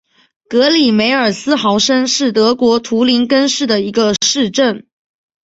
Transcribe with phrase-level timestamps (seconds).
[0.49, 4.87] 格里梅尔斯豪森是德国图林根州的一个市镇。